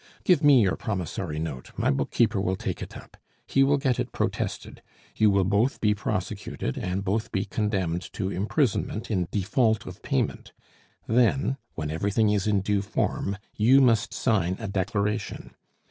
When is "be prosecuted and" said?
5.79-7.03